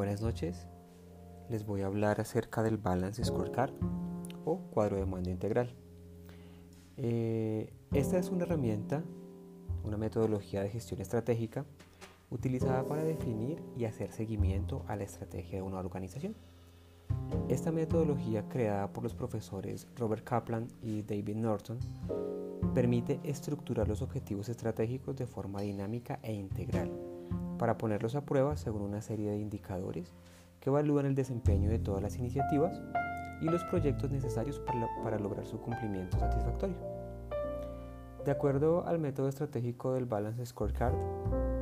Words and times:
buenas 0.00 0.22
noches. 0.22 0.66
Les 1.50 1.66
voy 1.66 1.82
a 1.82 1.86
hablar 1.86 2.22
acerca 2.22 2.62
del 2.62 2.78
Balance 2.78 3.22
Scorecard 3.22 3.74
o 4.46 4.56
cuadro 4.70 4.96
de 4.96 5.04
mando 5.04 5.28
integral. 5.28 5.74
Eh, 6.96 7.70
esta 7.92 8.16
es 8.16 8.30
una 8.30 8.44
herramienta, 8.44 9.04
una 9.84 9.98
metodología 9.98 10.62
de 10.62 10.70
gestión 10.70 11.02
estratégica 11.02 11.66
utilizada 12.30 12.82
para 12.86 13.04
definir 13.04 13.62
y 13.76 13.84
hacer 13.84 14.10
seguimiento 14.10 14.86
a 14.88 14.96
la 14.96 15.04
estrategia 15.04 15.56
de 15.56 15.62
una 15.64 15.80
organización. 15.80 16.34
Esta 17.50 17.70
metodología 17.70 18.48
creada 18.48 18.90
por 18.94 19.02
los 19.02 19.12
profesores 19.12 19.86
Robert 19.96 20.24
Kaplan 20.24 20.68
y 20.80 21.02
David 21.02 21.36
Norton 21.36 21.78
permite 22.72 23.20
estructurar 23.22 23.86
los 23.86 24.00
objetivos 24.00 24.48
estratégicos 24.48 25.14
de 25.16 25.26
forma 25.26 25.60
dinámica 25.60 26.18
e 26.22 26.32
integral 26.32 27.09
para 27.60 27.76
ponerlos 27.76 28.14
a 28.14 28.22
prueba 28.22 28.56
según 28.56 28.80
una 28.80 29.02
serie 29.02 29.30
de 29.32 29.36
indicadores 29.36 30.14
que 30.60 30.70
evalúan 30.70 31.04
el 31.04 31.14
desempeño 31.14 31.68
de 31.68 31.78
todas 31.78 32.02
las 32.02 32.16
iniciativas 32.16 32.80
y 33.42 33.44
los 33.44 33.62
proyectos 33.64 34.10
necesarios 34.10 34.58
para, 35.04 35.18
lograr 35.18 35.44
su 35.44 35.60
cumplimiento 35.60 36.18
satisfactorio. 36.18 36.76
De 38.24 38.30
acuerdo 38.30 38.86
al 38.86 38.98
método 38.98 39.28
estratégico 39.28 39.92
del 39.92 40.06
Balance 40.06 40.46
Scorecard, 40.46 40.94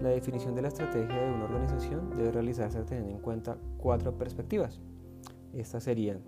la 0.00 0.08
definición 0.08 0.54
de 0.54 0.62
la 0.62 0.68
estrategia 0.68 1.14
de 1.14 1.30
una 1.30 1.44
organización 1.44 2.08
debe 2.16 2.32
realizarse 2.32 2.82
teniendo 2.84 3.10
en 3.10 3.20
cuenta 3.20 3.58
cuatro 3.76 4.16
perspectivas. 4.16 4.80
Estas 5.52 5.84
serían 5.84 6.22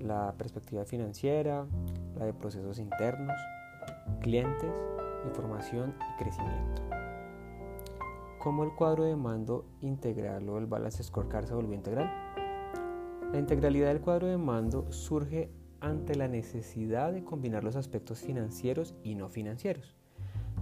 la 0.00 0.34
perspectiva 0.36 0.84
financiera, 0.84 1.64
la 2.18 2.24
de 2.24 2.34
procesos 2.34 2.80
internos, 2.80 3.36
clientes, 4.20 4.74
información 5.28 5.94
y 6.00 6.22
crecimiento. 6.24 7.05
¿Cómo 8.46 8.62
el 8.62 8.76
cuadro 8.76 9.02
de 9.02 9.16
mando 9.16 9.64
integral 9.80 10.48
o 10.48 10.58
el 10.58 10.66
balance 10.66 11.02
scorecard 11.02 11.46
se 11.46 11.54
volvió 11.54 11.74
integral? 11.74 12.08
La 13.32 13.40
integralidad 13.40 13.88
del 13.88 14.00
cuadro 14.00 14.28
de 14.28 14.36
mando 14.36 14.92
surge 14.92 15.50
ante 15.80 16.14
la 16.14 16.28
necesidad 16.28 17.12
de 17.12 17.24
combinar 17.24 17.64
los 17.64 17.74
aspectos 17.74 18.20
financieros 18.20 18.94
y 19.02 19.16
no 19.16 19.28
financieros 19.28 19.96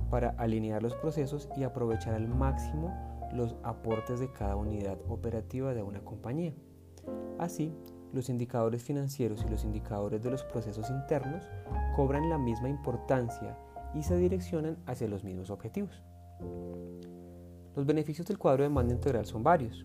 para 0.09 0.31
alinear 0.31 0.83
los 0.83 0.95
procesos 0.95 1.51
y 1.59 1.65
aprovechar 1.65 2.15
al 2.15 2.27
máximo 2.27 2.91
los 3.35 3.55
aportes 3.63 4.19
de 4.19 4.33
cada 4.33 4.57
unidad 4.57 4.97
operativa 5.11 5.75
de 5.75 5.83
una 5.83 6.01
compañía. 6.01 6.55
Así, 7.39 7.71
los 8.15 8.31
indicadores 8.31 8.83
financieros 8.83 9.45
y 9.45 9.51
los 9.51 9.63
indicadores 9.63 10.23
de 10.23 10.31
los 10.31 10.43
procesos 10.45 10.89
internos 10.89 11.45
cobran 11.97 12.31
la 12.31 12.39
misma 12.39 12.71
importancia 12.71 13.59
y 13.93 14.05
se 14.05 14.17
direccionan 14.17 14.79
hacia 14.87 15.07
los 15.07 15.23
mismos 15.23 15.51
objetivos. 15.51 16.03
Los 17.77 17.87
beneficios 17.87 18.27
del 18.29 18.39
cuadro 18.39 18.63
de 18.63 18.69
mando 18.69 18.95
integral 18.95 19.27
son 19.27 19.43
varios. 19.43 19.85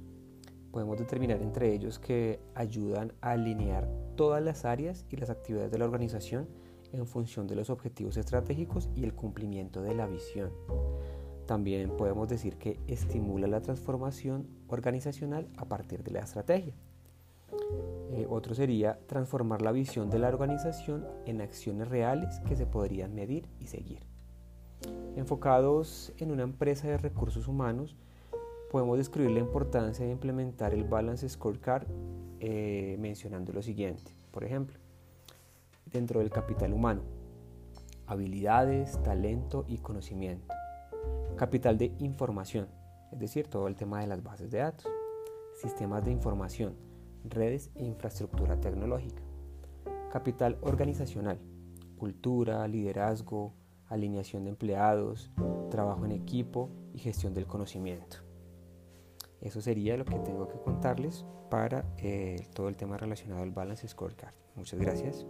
Podemos 0.72 1.00
determinar 1.00 1.42
entre 1.42 1.74
ellos 1.74 1.98
que 1.98 2.40
ayudan 2.54 3.14
a 3.22 3.32
alinear 3.32 3.90
todas 4.16 4.44
las 4.44 4.64
áreas 4.64 5.06
y 5.10 5.16
las 5.16 5.32
actividades 5.32 5.72
de 5.72 5.80
la 5.80 5.86
organización 5.86 6.48
en 6.92 7.08
función 7.08 7.48
de 7.48 7.56
los 7.56 7.72
objetivos 7.72 8.18
estratégicos 8.18 8.90
y 8.96 9.04
el 9.04 9.14
cumplimiento 9.14 9.82
de 9.82 9.96
la 9.96 10.06
visión. 10.06 10.52
También 11.48 11.98
podemos 11.98 12.28
decir 12.30 12.58
que 12.58 12.80
estimula 12.86 13.48
la 13.48 13.62
transformación 13.62 14.48
organizacional 14.68 15.48
a 15.58 15.66
partir 15.66 16.04
de 16.04 16.12
la 16.12 16.20
estrategia. 16.20 16.76
Eh, 18.12 18.28
otro 18.30 18.54
sería 18.54 19.00
transformar 19.08 19.64
la 19.64 19.72
visión 19.72 20.12
de 20.12 20.20
la 20.20 20.28
organización 20.28 21.08
en 21.26 21.42
acciones 21.42 21.88
reales 21.88 22.40
que 22.42 22.56
se 22.56 22.68
podrían 22.68 23.16
medir 23.16 23.48
y 23.60 23.66
seguir. 23.66 24.19
Enfocados 25.16 26.14
en 26.18 26.32
una 26.32 26.44
empresa 26.44 26.88
de 26.88 26.98
recursos 26.98 27.48
humanos, 27.48 27.96
podemos 28.72 28.98
describir 28.98 29.32
la 29.32 29.40
importancia 29.40 30.06
de 30.06 30.12
implementar 30.12 30.74
el 30.74 30.84
Balance 30.84 31.28
Scorecard 31.28 31.88
eh, 32.40 32.96
mencionando 33.00 33.52
lo 33.52 33.62
siguiente. 33.62 34.16
Por 34.32 34.44
ejemplo, 34.44 34.78
dentro 35.86 36.20
del 36.20 36.30
capital 36.30 36.74
humano, 36.74 37.02
habilidades, 38.08 39.02
talento 39.04 39.66
y 39.68 39.80
conocimiento. 39.80 40.54
Capital 41.36 41.78
de 41.78 41.94
información, 42.00 42.68
es 43.12 43.20
decir, 43.20 43.48
todo 43.48 43.68
el 43.68 43.76
tema 43.76 44.02
de 44.02 44.08
las 44.08 44.24
bases 44.24 44.52
de 44.52 44.60
datos. 44.60 44.88
Sistemas 45.62 46.06
de 46.06 46.12
información, 46.12 46.76
redes 47.24 47.72
e 47.76 47.84
infraestructura 47.84 48.60
tecnológica. 48.60 49.22
Capital 50.12 50.58
organizacional, 50.62 51.40
cultura, 51.98 52.68
liderazgo, 52.68 53.54
alineación 53.90 54.44
de 54.46 54.52
empleados, 54.52 55.32
trabajo 55.70 56.06
en 56.06 56.12
equipo 56.12 56.70
y 56.94 57.00
gestión 57.00 57.34
del 57.34 57.48
conocimiento. 57.48 58.18
Eso 59.42 59.62
sería 59.62 59.98
lo 59.98 60.06
que 60.06 60.20
tengo 60.20 60.48
que 60.48 60.60
contarles 60.60 61.26
para 61.50 61.86
eh, 61.98 62.48
todo 62.54 62.70
el 62.70 62.76
tema 62.76 62.98
relacionado 62.98 63.44
al 63.44 63.52
Balance 63.52 63.88
Scorecard. 63.88 64.34
Muchas 64.56 64.80
gracias. 64.80 65.26